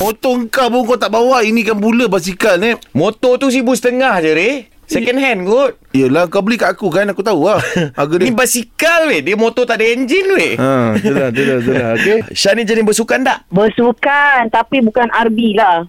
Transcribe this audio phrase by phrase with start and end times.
[0.00, 4.16] Motor kau pun kau tak bawa Ini kan pula basikal ni Motor tu seribu setengah
[4.24, 4.54] je, Ray.
[4.90, 5.78] Second hand kot.
[5.94, 7.60] Yelah kau beli kat aku kan Aku tahu lah
[8.00, 9.20] Harga dia Ni basikal, weh.
[9.20, 10.56] Dia motor tak ada enjin, weh.
[10.56, 11.88] Ha, itulah, itulah, itulah.
[12.00, 12.18] Okay.
[12.32, 13.44] Syah ni jenis bersukan tak?
[13.52, 15.84] Bersukan tapi bukan RB lah.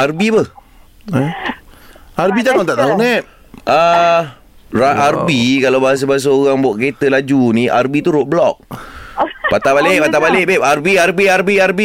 [0.00, 0.42] RB apa?
[1.12, 1.30] Eh?
[2.16, 3.20] Harbi tak kau tak tahu ni
[3.68, 4.40] Ah,
[4.72, 8.56] uh, RB kalau bahasa-bahasa orang bawa kereta laju ni, RB tu roadblock.
[9.52, 10.64] Patah balik, patah balik, babe.
[10.64, 11.80] RB, RB, RB, RB.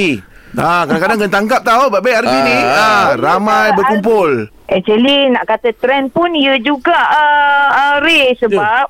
[0.57, 3.13] Ha, kadang-kadang kena tangkap tau Baik-baik Harbi ni Ah.
[3.13, 8.85] ha, Ramai berkumpul Actually nak kata trend pun ya juga uh, uh, Ray sebab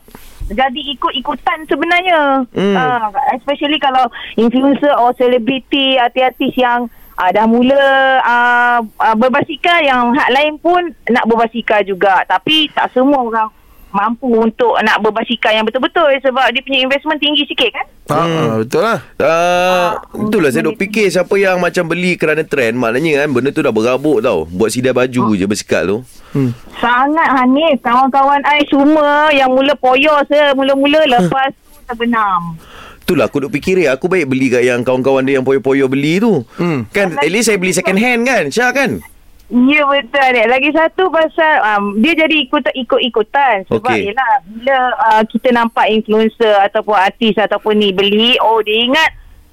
[0.49, 2.43] jadi ikut-ikutan sebenarnya.
[2.51, 2.75] Hmm.
[2.75, 3.07] Uh,
[3.37, 6.89] especially kalau influencer or selebriti artis-artis yang
[7.21, 7.83] uh, dah mula
[8.25, 12.25] uh, uh, berbasikal yang hak lain pun nak berbasikal juga.
[12.25, 13.49] Tapi tak semua orang
[13.89, 17.85] mampu untuk nak berbasikal yang betul-betul sebab dia punya investment tinggi sikit kan.
[18.09, 18.99] ha, ha, Betul lah.
[19.17, 19.89] Uh,
[20.29, 22.77] itulah saya duk fikir siapa yang macam beli kerana trend.
[22.77, 24.45] Maknanya kan benda tu dah berabuk tau.
[24.45, 25.97] Buat sidai baju je bersikal tu.
[26.33, 26.51] Hmm.
[26.77, 27.81] Sangat Hanif.
[27.81, 32.57] Kawan-kawan I semua Yang mula poyo se Mula-mula lepas tu terbenam.
[33.01, 36.21] Itulah aku duk fikir eh, aku baik beli kat yang kawan-kawan dia yang poyo-poyo beli
[36.21, 36.45] tu.
[36.61, 36.85] Hmm.
[36.93, 38.53] kan at least saya beli second hand kan?
[38.53, 39.01] Syah kan
[39.49, 40.45] Ya betul adik.
[40.45, 44.13] Lagi satu pasal um, dia jadi ikut ikut-ikutan sebab okay.
[44.13, 49.09] yelah bila uh, kita nampak influencer ataupun artis ataupun ni beli oh dia ingat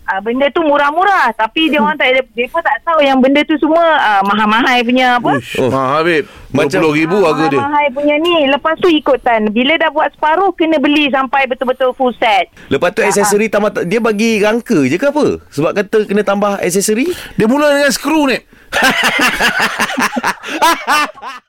[0.06, 1.32] uh, benda tu murah-murah.
[1.32, 5.16] Tapi dia orang tak dia pun tak tahu yang benda tu semua uh, mahal-mahal punya
[5.16, 5.30] apa?
[5.34, 5.62] Uish, Oh.
[5.62, 5.68] oh.
[5.70, 7.60] ha, Habib Macam- RM20,000 harga dia.
[7.60, 9.48] Mahal punya ni lepas tu ikutan.
[9.48, 12.46] Bila dah buat separuh kena beli sampai betul-betul full set.
[12.66, 15.40] Lepas tu aksesori tambah Dia bagi rangka je ke apa?
[15.48, 17.04] Sebab kata kena tambah aksesori?
[17.34, 18.36] Dia mula dengan skru ni